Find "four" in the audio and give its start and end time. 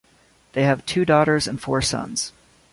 1.61-1.79